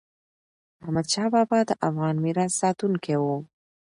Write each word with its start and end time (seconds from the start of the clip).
احمدشاه 0.83 1.27
بابا 1.33 1.59
د 1.69 1.71
افغان 1.89 2.15
میراث 2.23 2.51
ساتونکی 2.61 3.15
و. 3.21 3.23